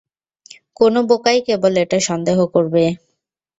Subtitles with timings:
[0.77, 2.83] কোন বোকাই কেবল এটা সন্দেহ করবে।